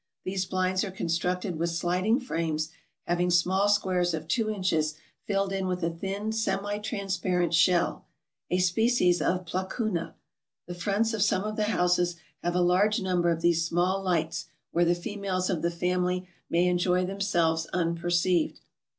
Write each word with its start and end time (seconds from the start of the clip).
These 0.23 0.47
blinds 0.47 0.83
are 0.83 0.89
constructed 0.89 1.59
with 1.59 1.69
sliding 1.69 2.19
frames, 2.19 2.71
having 3.03 3.29
small 3.29 3.69
squares 3.69 4.15
of 4.15 4.27
two 4.27 4.49
inches 4.49 4.95
filled 5.25 5.53
in 5.53 5.67
with 5.67 5.83
a 5.83 5.91
thin 5.91 6.31
semi 6.31 6.79
trans 6.79 7.19
parent 7.19 7.53
shell, 7.53 8.07
a 8.49 8.57
species 8.57 9.21
of 9.21 9.45
P 9.45 9.51
lacuna; 9.55 10.15
the 10.65 10.73
fronts 10.73 11.13
of 11.13 11.21
some 11.21 11.43
of 11.43 11.55
the 11.55 11.65
houses 11.65 12.15
have 12.41 12.55
a 12.55 12.61
large 12.61 12.99
number 12.99 13.29
of 13.29 13.41
these 13.41 13.63
small 13.63 14.01
lights, 14.01 14.47
where 14.71 14.85
the 14.85 14.95
females 14.95 15.51
of 15.51 15.61
the 15.61 15.69
family 15.69 16.27
may 16.49 16.65
enjoy 16.65 17.05
themselves 17.05 17.67
unperceived. 17.71 18.59